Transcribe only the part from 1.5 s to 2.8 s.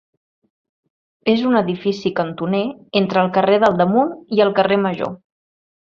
edifici cantoner